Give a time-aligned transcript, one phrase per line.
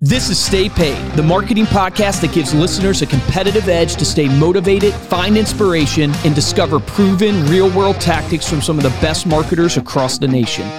[0.00, 4.28] This is Stay Paid, the marketing podcast that gives listeners a competitive edge to stay
[4.38, 9.76] motivated, find inspiration, and discover proven real world tactics from some of the best marketers
[9.76, 10.70] across the nation.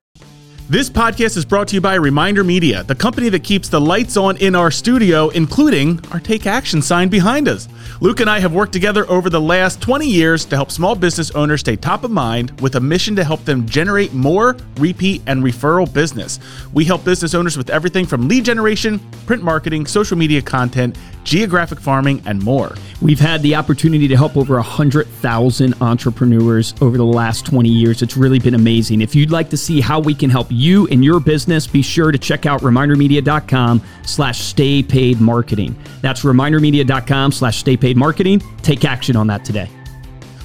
[0.71, 4.15] This podcast is brought to you by Reminder Media, the company that keeps the lights
[4.17, 7.67] on in our studio, including our Take Action sign behind us.
[8.01, 11.31] Luke and I have worked together over the last 20 years to help small business
[11.31, 15.43] owners stay top of mind with a mission to help them generate more repeat and
[15.43, 16.39] referral business.
[16.71, 21.79] We help business owners with everything from lead generation, print marketing, social media content, geographic
[21.79, 22.75] farming, and more.
[23.01, 28.01] We've had the opportunity to help over 100,000 entrepreneurs over the last 20 years.
[28.01, 29.01] It's really been amazing.
[29.01, 32.11] If you'd like to see how we can help you and your business, be sure
[32.11, 35.75] to check out remindermedia.com slash stay paid marketing.
[36.01, 38.41] That's remindermedia.com slash stay paid marketing.
[38.61, 39.69] Take action on that today.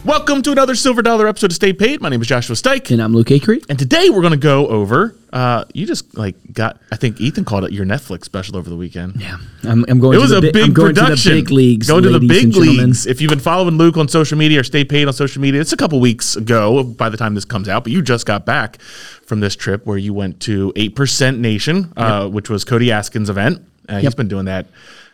[0.05, 2.03] Welcome to another Silver Dollar episode of Stay Paid.
[2.03, 2.91] My name is Joshua Stike.
[2.91, 3.65] And I'm Luke Acree.
[3.71, 7.47] And today we're going to go over, uh, you just like got, I think Ethan
[7.47, 9.19] called it your Netflix special over the weekend.
[9.19, 9.39] Yeah.
[9.63, 11.17] I'm, I'm going It was to a bi- big I'm going production.
[11.31, 11.89] to the big leagues.
[11.89, 13.07] Going to the big leagues.
[13.07, 15.73] If you've been following Luke on social media or Stay Paid on social media, it's
[15.73, 18.83] a couple weeks ago by the time this comes out, but you just got back
[18.83, 23.67] from this trip where you went to 8% Nation, uh, which was Cody Askins' event.
[23.89, 24.17] Uh, He's Yep.
[24.17, 24.67] been doing that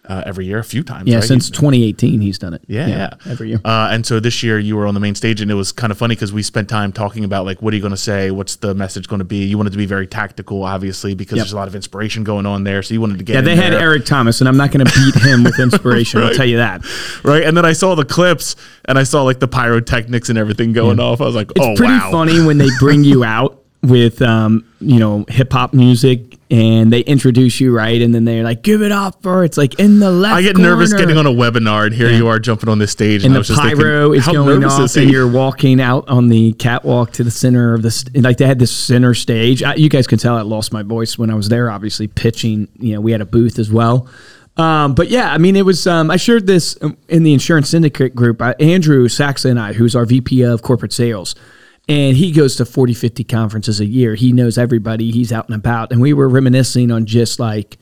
[0.08, 1.08] uh, every year, a few times.
[1.08, 1.24] Yeah, right?
[1.24, 2.62] since He- 2018, he's done it.
[2.66, 3.60] yeah, yeah, every year.
[3.64, 5.90] Uh, and so this year you were on the main stage, and it was kind
[5.90, 8.30] of funny because we spent time talking about like what are you going to say,
[8.30, 9.44] what's the message going to be.
[9.44, 11.44] You wanted to be very tactical, obviously, because Yep.
[11.44, 12.82] there's a lot of inspiration going on there.
[12.82, 13.80] So you wanted to get Yeah, they had there.
[13.80, 16.20] Eric Thomas, and I'm not going to beat him with inspiration.
[16.22, 16.84] I'll tell you that.
[17.22, 17.42] right?
[17.44, 18.56] And then I saw the clips,
[18.86, 21.20] and I saw like the pyrotechnics and everything going off.
[21.20, 24.64] I was like, It's oh pretty wow, funny when they bring you out with, um,
[24.80, 28.82] you know, hip hop music, and they introduce you right, and then they're like, "Give
[28.82, 31.86] it up for it's like in the left." I get nervous getting on a webinar,
[31.86, 34.20] and here you are jumping on this stage, and I the was just pyro thinking,
[34.20, 37.82] is going off, is and you're walking out on the catwalk to the center of
[37.82, 39.62] the st- like they had this center stage.
[39.62, 41.70] I, you guys can tell I lost my voice when I was there.
[41.70, 42.68] Obviously, pitching.
[42.78, 44.08] You know, we had a booth as well.
[44.56, 45.86] Um, but yeah, I mean, it was.
[45.86, 46.76] Um, I shared this
[47.08, 48.42] in the insurance syndicate group.
[48.42, 51.34] Uh, Andrew Saxa and I, who's our VP of corporate sales,
[51.90, 54.14] and he goes to 40, 50 conferences a year.
[54.14, 55.10] He knows everybody.
[55.10, 57.78] He's out and about, and we were reminiscing on just like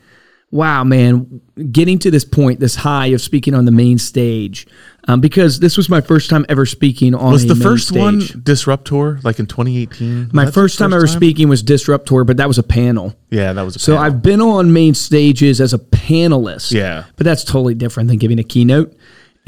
[0.50, 4.66] wow, man, getting to this point, this high of speaking on the main stage,
[5.06, 8.20] um, because this was my first time ever speaking on was the first one.
[8.42, 10.30] Disruptor like in 2018?
[10.32, 13.14] My that first time ever speaking was Disruptor, but that was a panel.
[13.30, 14.04] Yeah, that was a So panel.
[14.04, 16.72] I've been on main stages as a panelist.
[16.72, 17.04] Yeah.
[17.16, 18.94] But that's totally different than giving a keynote.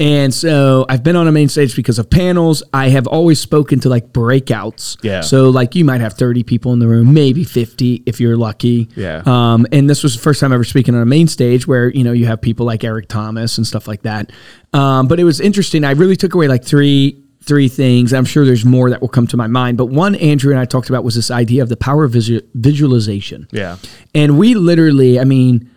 [0.01, 2.63] And so I've been on a main stage because of panels.
[2.73, 4.97] I have always spoken to like breakouts.
[5.03, 5.21] Yeah.
[5.21, 8.89] So like you might have 30 people in the room, maybe 50 if you're lucky.
[8.95, 9.21] Yeah.
[9.27, 12.03] Um, and this was the first time ever speaking on a main stage where, you
[12.03, 14.31] know, you have people like Eric Thomas and stuff like that.
[14.73, 15.83] Um, but it was interesting.
[15.83, 18.11] I really took away like three three things.
[18.13, 19.77] I'm sure there's more that will come to my mind.
[19.77, 22.41] But one Andrew and I talked about was this idea of the power of visu-
[22.53, 23.47] visualization.
[23.51, 23.77] yeah,
[24.13, 25.69] And we literally, I mean,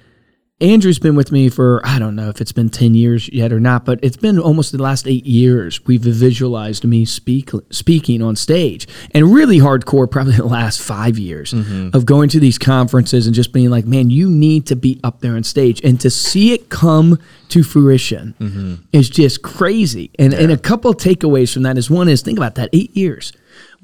[0.65, 3.61] Andrew's been with me for, I don't know if it's been 10 years yet or
[3.61, 5.85] not, but it's been almost the last eight years.
[5.85, 11.53] We've visualized me speak, speaking on stage and really hardcore, probably the last five years
[11.53, 11.95] mm-hmm.
[11.95, 15.21] of going to these conferences and just being like, man, you need to be up
[15.21, 15.83] there on stage.
[15.85, 17.19] And to see it come
[17.51, 18.75] to fruition mm-hmm.
[18.91, 20.11] is just crazy.
[20.19, 22.97] And, and a couple of takeaways from that is one is think about that eight
[22.97, 23.33] years.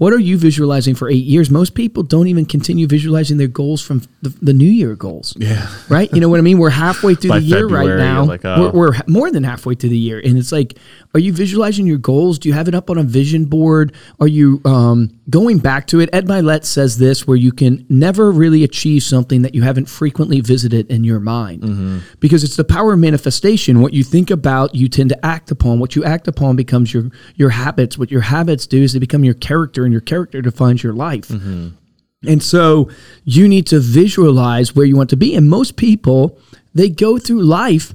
[0.01, 1.51] What are you visualizing for eight years?
[1.51, 5.35] Most people don't even continue visualizing their goals from the, the New Year goals.
[5.37, 5.69] yeah.
[5.91, 6.11] Right?
[6.15, 6.57] You know what I mean?
[6.57, 8.25] We're halfway through the year right now.
[8.25, 8.71] like, oh.
[8.73, 10.19] we're, we're more than halfway through the year.
[10.19, 10.79] And it's like,
[11.13, 12.39] are you visualizing your goals?
[12.39, 13.93] Do you have it up on a vision board?
[14.21, 16.09] Are you um, going back to it?
[16.15, 20.41] Ed Mylett says this where you can never really achieve something that you haven't frequently
[20.41, 21.63] visited in your mind.
[21.63, 21.99] Mm-hmm.
[22.21, 23.83] Because it's the power of manifestation.
[23.83, 25.79] What you think about, you tend to act upon.
[25.79, 27.99] What you act upon becomes your, your habits.
[27.99, 31.29] What your habits do is they become your character, and your character defines your life.
[31.29, 31.69] Mm-hmm.
[32.29, 32.91] And so
[33.25, 35.35] you need to visualize where you want to be.
[35.35, 36.39] And most people,
[36.75, 37.95] they go through life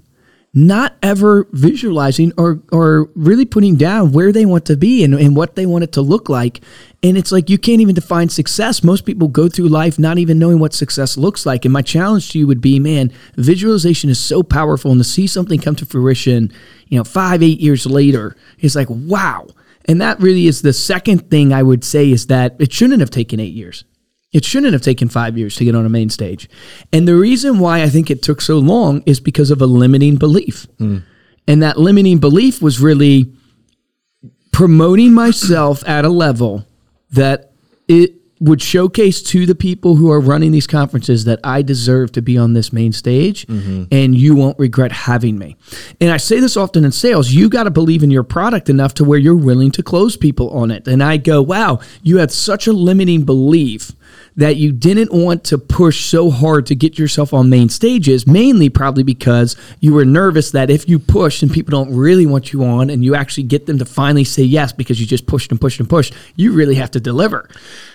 [0.57, 5.35] not ever visualizing or, or really putting down where they want to be and, and
[5.35, 6.61] what they want it to look like.
[7.03, 8.81] And it's like you can't even define success.
[8.81, 11.65] Most people go through life not even knowing what success looks like.
[11.65, 14.91] And my challenge to you would be, man, visualization is so powerful.
[14.91, 16.51] And to see something come to fruition,
[16.87, 19.47] you know, five, eight years later, it's like, wow.
[19.87, 23.11] And that really is the second thing I would say is that it shouldn't have
[23.11, 23.85] taken eight years.
[24.33, 26.49] It shouldn't have taken five years to get on a main stage.
[26.91, 30.17] And the reason why I think it took so long is because of a limiting
[30.17, 30.67] belief.
[30.77, 31.03] Mm.
[31.47, 33.31] And that limiting belief was really
[34.51, 36.65] promoting myself at a level
[37.11, 37.53] that
[37.87, 42.21] it would showcase to the people who are running these conferences that I deserve to
[42.21, 43.85] be on this main stage mm-hmm.
[43.91, 45.55] and you won't regret having me.
[46.01, 48.93] And I say this often in sales, you got to believe in your product enough
[48.95, 50.85] to where you're willing to close people on it.
[50.85, 53.93] And I go, wow, you had such a limiting belief
[54.37, 58.67] that you didn't want to push so hard to get yourself on main stages, mainly
[58.67, 62.63] probably because you were nervous that if you push and people don't really want you
[62.65, 65.61] on and you actually get them to finally say yes because you just pushed and
[65.61, 67.49] pushed and pushed, you really have to deliver.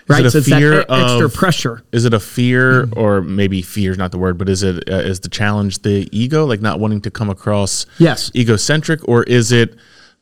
[0.09, 0.21] Right?
[0.21, 1.83] it a so it's that fear e- extra of- pressure.
[1.93, 4.95] Is it a fear, or maybe fear is not the word, but is it uh,
[4.97, 8.31] is the challenge the ego, like not wanting to come across Yes.
[8.35, 9.77] egocentric, or is it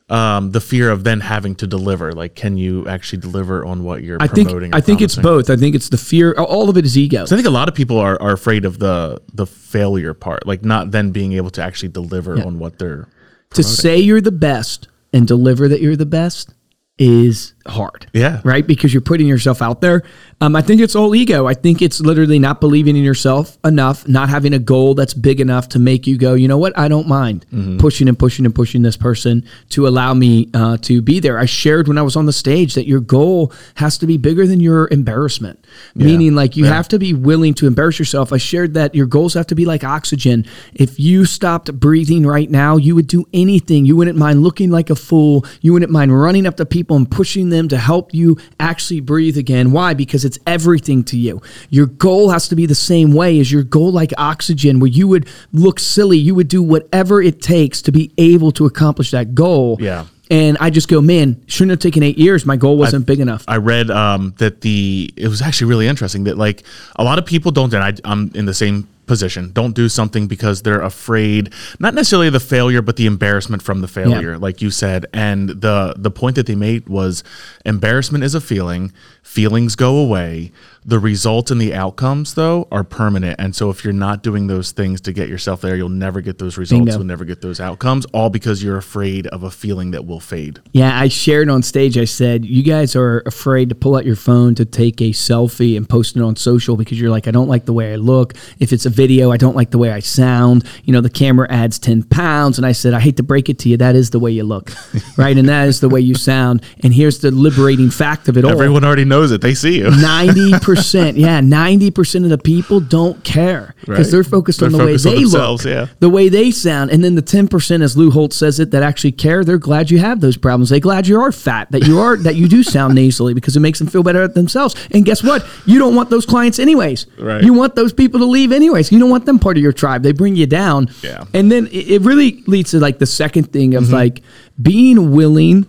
[0.09, 2.11] um, the fear of then having to deliver?
[2.11, 4.73] Like, can you actually deliver on what you're I think promoting?
[4.73, 5.37] I think it's promising?
[5.37, 5.49] both.
[5.49, 6.33] I think it's the fear.
[6.33, 7.25] All of it is ego.
[7.25, 10.47] So I think a lot of people are, are afraid of the the failure part,
[10.47, 13.07] like not then being able to actually deliver on what they're
[13.53, 16.53] to say you're the best and deliver that you're the best
[16.97, 18.07] is hard.
[18.13, 18.41] Yeah.
[18.43, 18.65] Right?
[18.65, 20.03] Because you're putting yourself out there.
[20.41, 21.47] Um, I think it's all ego.
[21.47, 25.41] I think it's literally not believing in yourself enough, not having a goal that's big
[25.41, 26.77] enough to make you go, you know what?
[26.77, 27.45] I don't mind
[27.79, 31.37] pushing and pushing and pushing this person to allow me uh, to be there.
[31.37, 34.47] I shared when I was on the stage that your goal has to be bigger
[34.47, 35.59] than your embarrassment,
[35.93, 38.31] meaning like you have to be willing to embarrass yourself.
[38.31, 40.45] I shared that your goals have to be like oxygen.
[40.73, 43.85] If you stopped breathing right now, you would do anything.
[43.85, 45.45] You wouldn't mind looking like a fool.
[45.59, 49.37] You wouldn't mind running up to people and pushing them to help you actually breathe
[49.37, 49.71] again.
[49.71, 49.93] Why?
[49.93, 51.41] Because it's everything to you.
[51.69, 55.07] Your goal has to be the same way as your goal, like oxygen, where you
[55.07, 56.17] would look silly.
[56.17, 59.77] You would do whatever it takes to be able to accomplish that goal.
[59.79, 60.05] Yeah.
[60.31, 62.45] And I just go, man, shouldn't have taken eight years.
[62.45, 63.43] My goal wasn't big enough.
[63.47, 66.63] I read um, that the it was actually really interesting that like
[66.97, 69.51] a lot of people don't and I, I'm in the same position.
[69.51, 73.87] Don't do something because they're afraid not necessarily the failure but the embarrassment from the
[73.87, 75.05] failure like you said.
[75.13, 77.23] And the the point that they made was
[77.65, 78.93] embarrassment is a feeling.
[79.23, 80.51] Feelings go away.
[80.85, 83.39] The results and the outcomes though are permanent.
[83.39, 86.37] And so if you're not doing those things to get yourself there you'll never get
[86.37, 86.79] those results.
[86.79, 86.93] Bingo.
[86.93, 90.59] you'll never get those outcomes all because you're afraid of a feeling that will fade.
[90.71, 91.97] Yeah, I shared on stage.
[91.97, 95.75] I said, You guys are afraid to pull out your phone to take a selfie
[95.75, 98.35] and post it on social because you're like, I don't like the way I look.
[98.59, 100.65] If it's a video, I don't like the way I sound.
[100.83, 102.57] You know, the camera adds 10 pounds.
[102.59, 103.77] And I said, I hate to break it to you.
[103.77, 104.71] That is the way you look,
[105.17, 105.37] right?
[105.37, 106.61] And that is the way you sound.
[106.83, 108.51] And here's the liberating fact of it all.
[108.51, 112.79] everyone already knows it they see you Ninety percent, yeah, ninety percent of the people
[112.79, 114.11] don't care because Right.
[114.11, 115.87] they're focused on They're the way on they look, yeah.
[115.99, 118.83] the way they sound, and then the ten percent, as Lou Holtz says it, that
[118.83, 119.43] actually care.
[119.43, 120.69] They're glad you have those problems.
[120.69, 123.61] They're glad you are fat, that you are that you do sound nasally because it
[123.61, 124.75] makes them feel better at themselves.
[124.91, 125.45] And guess what?
[125.65, 127.05] You don't want those clients anyways.
[127.17, 127.43] Right.
[127.43, 128.88] You want those people to leave anyways.
[128.91, 130.03] You don't want them part of your tribe.
[130.03, 130.89] They bring you down.
[131.03, 131.25] Yeah.
[131.33, 133.83] And then it, it really leads to like the second thing Mm-hmm.
[133.83, 134.21] of like
[134.61, 135.65] being willing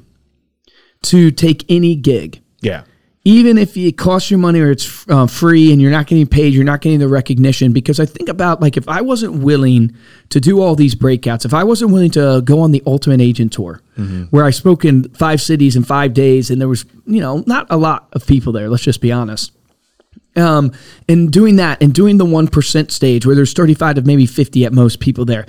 [1.03, 2.83] to take any gig yeah
[3.25, 6.55] even if it costs you money or it's uh, free and you're not getting paid,
[6.55, 7.71] you're not getting the recognition.
[7.71, 9.95] Because I think about like if I wasn't willing
[10.31, 13.53] to do all these breakouts, if I wasn't willing to go on the Ultimate Agent
[13.53, 13.83] Tour,
[14.31, 17.67] where I spoke in five cities in five days, and there was you know not
[17.69, 18.71] a lot of people there.
[18.71, 19.53] Let's just be honest.
[20.37, 20.73] Um,
[21.09, 24.65] and doing that and doing the one percent stage where there's 35 to maybe 50
[24.65, 25.45] at most people there.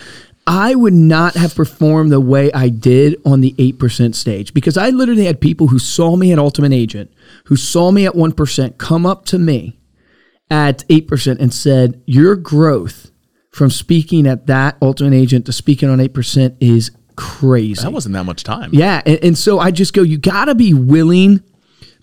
[0.48, 4.90] I would not have performed the way I did on the 8% stage because I
[4.90, 7.12] literally had people who saw me at Ultimate Agent,
[7.46, 9.80] who saw me at 1%, come up to me
[10.50, 13.12] at 8% and said, Your growth
[13.52, 17.82] from speaking at that Ultimate Agent to speaking on 8% is crazy.
[17.82, 20.56] that wasn't that much time Yeah, and, and so I just go, you got to
[20.56, 21.44] be willing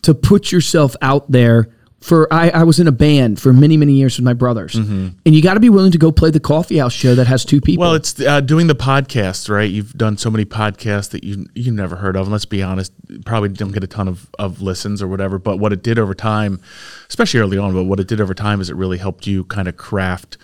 [0.03, 1.69] to put yourself out there.
[2.01, 5.17] For I, I was in a band for many many years with my brothers, and
[5.25, 7.61] you got to be willing to go play the coffee house show that has two
[7.61, 7.81] people.
[7.83, 9.69] Well, it's uh, doing the podcast, right?
[9.69, 12.23] You've done so many podcasts that you you never heard of.
[12.23, 12.93] And let's be honest,
[13.25, 15.41] probably don't get a ton of, of listens or whatever.
[15.41, 16.61] But what it did over time,
[17.09, 19.67] especially early on, but what it did over time is it really helped you kind
[19.67, 20.39] of craft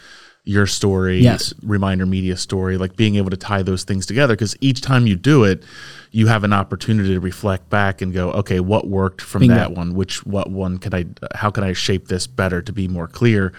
[0.47, 1.55] your story, Yes.
[1.63, 4.35] reminder media story, like being able to tie those things together.
[4.35, 5.63] Because each time you do it,
[6.15, 9.57] you have an opportunity to reflect back and go, okay, what worked from Bingo.
[9.57, 9.95] that one?
[9.95, 11.07] Which what one could I?
[11.35, 13.53] How can I shape this better to be more clear?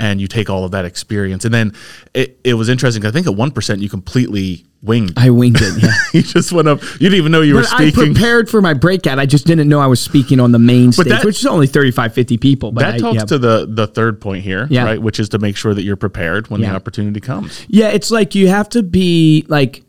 [0.00, 1.74] And you take all of that experience, and then
[2.14, 3.04] it, it was interesting.
[3.04, 5.14] I think at one percent you completely winged.
[5.18, 5.82] I winged it.
[5.82, 5.90] Yeah.
[6.14, 6.80] you just went up.
[6.82, 8.14] You didn't even know you were But I speaking.
[8.14, 9.18] prepared for my breakout.
[9.18, 11.66] I just didn't know I was speaking on the main stage, that- which is only
[11.66, 12.70] 35, 50 people.
[12.72, 13.24] But that I, talks yeah.
[13.24, 14.84] to the the third point here, Yeah.
[14.84, 15.02] right?
[15.02, 16.70] Which is to make sure that you're prepared when Yeah.
[16.70, 17.66] the opportunity comes.
[17.68, 19.82] Yeah, it's like you have to be like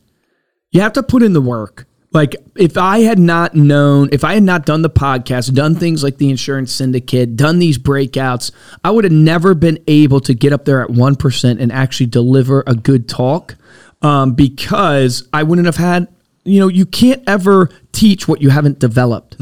[0.72, 1.86] you have to put in the work.
[2.12, 6.04] Like if I had not known, if I had not done the podcast, done things
[6.04, 8.52] like the insurance syndicate, done these breakouts,
[8.84, 12.64] I would have never been able to get up there at 1% and actually deliver
[12.66, 13.56] a good talk
[14.02, 16.08] um, because I wouldn't have had
[16.46, 19.36] you know, you can't ever teach what you haven't developed,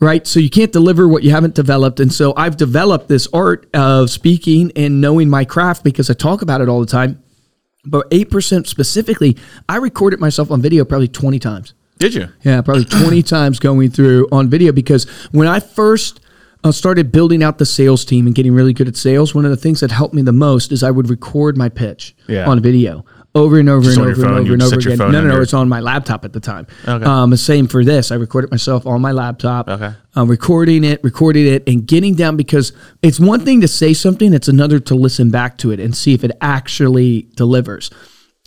[0.00, 0.26] right?
[0.26, 1.98] So you can't deliver what you haven't developed.
[1.98, 6.42] And so I've developed this art of speaking and knowing my craft because I talk
[6.42, 7.22] about it all the time.
[7.84, 9.36] But 8% specifically,
[9.68, 11.74] I recorded myself on video probably 20 times.
[12.02, 12.28] Did you?
[12.42, 16.18] Yeah, probably 20 times going through on video because when I first
[16.64, 19.52] I started building out the sales team and getting really good at sales, one of
[19.52, 22.48] the things that helped me the most is I would record my pitch Yeah.
[22.48, 23.04] on video
[23.36, 24.98] over and over Just and over and over and over again.
[24.98, 26.66] No, no, no, it's on my laptop at the time.
[26.86, 27.04] Okay.
[27.04, 28.10] Um, the same for this.
[28.10, 29.68] I recorded myself on my laptop.
[29.68, 29.92] Okay.
[30.16, 34.34] Um, recording it, recording it, and getting down because it's one thing to say something,
[34.34, 37.90] it's another to listen back to it and see if it actually delivers.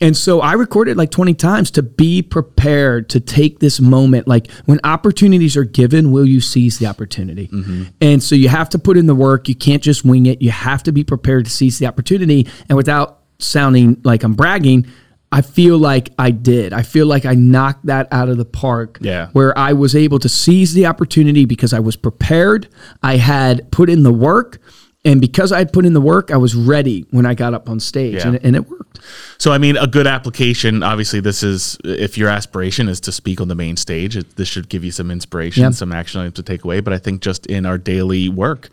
[0.02, 4.28] And so I recorded like 20 times to be prepared to take this moment.
[4.28, 7.48] Like when opportunities are given, will you seize the opportunity?
[7.48, 7.84] Mm-hmm.
[8.02, 9.48] And so you have to put in the work.
[9.48, 10.42] You can't just wing it.
[10.42, 12.46] You have to be prepared to seize the opportunity.
[12.68, 14.86] And without sounding like I'm bragging,
[15.32, 16.74] I feel like I did.
[16.74, 18.98] I feel like I knocked that out of the park.
[19.00, 19.30] Yeah.
[19.32, 22.68] Where I was able to seize the opportunity because I was prepared.
[23.02, 24.60] I had put in the work.
[25.06, 27.70] And because I had put in the work, I was ready when I got up
[27.70, 28.16] on stage.
[28.16, 28.30] Yeah.
[28.30, 29.00] And, and it worked.
[29.38, 33.40] So, I mean, a good application, obviously, this is if your aspiration is to speak
[33.40, 35.70] on the main stage, it, this should give you some inspiration, Yeah.
[35.70, 36.80] some action items to take away.
[36.80, 38.70] But I think just in our daily work,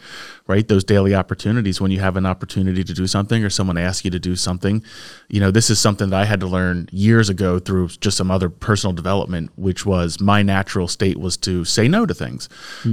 [0.52, 4.04] right, those daily opportunities, when you have an opportunity to do something or someone asks
[4.04, 4.84] you to do something,
[5.28, 8.30] you know, this is something that I had to learn years ago through just some
[8.30, 12.48] other personal development, which was my natural state was to say no to things.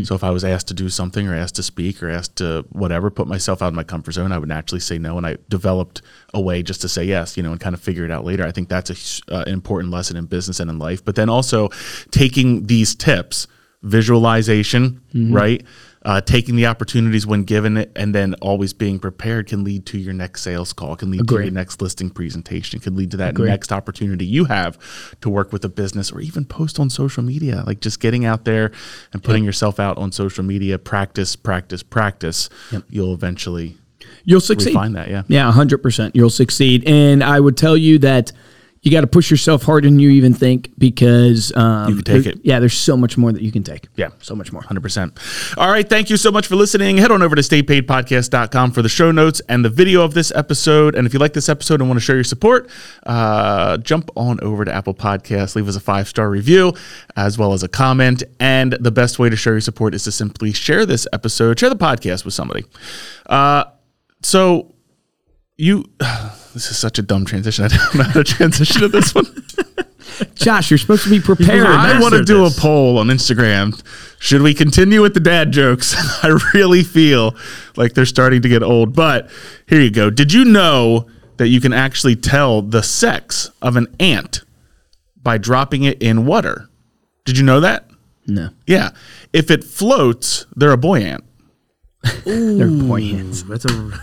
[0.06, 2.66] So, if I was asked to do something or asked to speak or asked to
[2.70, 5.18] whatever, put myself out of my comfort zone, I would naturally say no.
[5.18, 6.02] And I developed
[6.34, 8.46] a way just to say yes, you know, and kind of figure it out later.
[8.46, 11.04] I think that's a, uh, an important lesson in business and in life.
[11.04, 11.70] But then also
[12.12, 13.48] taking these tips,
[13.84, 15.02] visualization,
[15.34, 15.66] right?
[16.02, 19.98] Uh, taking the opportunities when given it, and then always being prepared can lead to
[19.98, 23.32] your next sales call, can lead to your next listing presentation, can lead to that
[23.32, 23.50] Agree.
[23.50, 24.78] next opportunity you have
[25.20, 27.64] to work with a business or even post on social media.
[27.68, 28.72] Like just getting out there
[29.12, 32.50] and putting yourself out on social media, practice, practice, practice.
[32.90, 33.76] You'll eventually
[34.26, 34.74] You'll succeed.
[34.74, 35.10] Find that.
[35.10, 35.24] Yeah.
[35.28, 36.12] Yeah, 100%.
[36.14, 36.88] You'll succeed.
[36.88, 38.32] And I would tell you that
[38.82, 42.24] you got to push yourself harder than you even think because um, You can take
[42.24, 42.40] there- it.
[42.44, 43.88] Yeah, there's so much more that you can take.
[43.98, 44.10] Yeah.
[44.22, 44.62] So much more.
[44.62, 45.58] 100%.
[45.58, 45.88] All right.
[45.88, 46.98] Thank you so much for listening.
[46.98, 50.96] Head on over to staypaidpodcast.com for the show notes and the video of this episode.
[50.96, 52.70] And if you like this episode and want to show your support,
[53.06, 56.74] uh, jump on over to Apple Podcasts, leave us a five star review
[57.18, 58.24] as well as a comment.
[58.40, 61.70] And the best way to show your support is to simply share this episode, share
[61.70, 62.64] the podcast with somebody.
[63.26, 63.66] Uh,
[64.24, 64.74] so
[65.58, 65.84] you.
[66.54, 67.66] This is such a dumb transition.
[67.66, 69.26] I don't know how to transition to this one.
[70.36, 71.66] Josh, you're supposed to be prepared.
[71.66, 72.58] I want to do this.
[72.58, 73.82] a poll on Instagram.
[74.20, 75.96] Should we continue with the dad jokes?
[76.24, 77.36] I really feel
[77.76, 78.96] like they're starting to get old.
[78.96, 79.30] But
[79.68, 80.10] here you go.
[80.10, 84.42] Did you know that you can actually tell the sex of an ant
[85.22, 86.70] by dropping it in water?
[87.26, 87.86] Did you know that?
[88.28, 88.50] no.
[88.68, 88.92] Yeah.
[89.34, 91.24] If it floats, they're a boy ant.
[92.26, 93.44] They're boy hands.
[93.44, 94.00] That's a.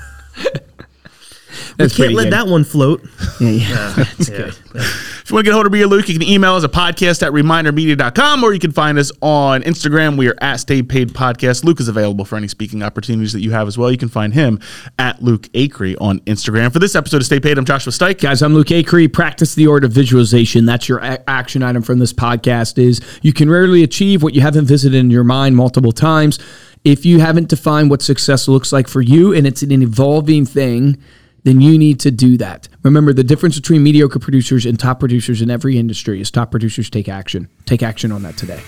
[1.77, 2.33] That's Can't let good.
[2.33, 3.07] that one float.
[3.41, 3.93] Yeah, yeah.
[3.97, 4.37] That's Yeah.
[4.37, 4.55] good.
[4.75, 6.65] If you want to get a hold of me or Luke, you can email us
[6.65, 10.17] at podcast at remindermedia.com or you can find us on Instagram.
[10.17, 11.65] We are at Stay Paid Podcast.
[11.65, 13.91] Luke is available for any speaking opportunities that you have as well.
[13.91, 14.61] You can find him
[14.99, 16.73] at Luke Acree on Instagram.
[16.73, 18.21] For this episode of Stay Paid, I'm Joshua Stike.
[18.21, 19.13] Guys, I'm Luke Acree.
[19.13, 20.65] Practice the art of visualization.
[20.65, 24.41] That's your a- action item from this podcast is you can rarely achieve what you
[24.41, 26.39] haven't visited in your mind multiple times.
[26.85, 30.97] If you haven't defined what success looks like for you and it's an evolving thing,
[31.47, 32.69] then you need to do that.
[32.83, 36.91] Remember, the difference between mediocre producers and top producers in every industry is top producers
[36.91, 37.49] take action.
[37.67, 38.61] Take action on that today.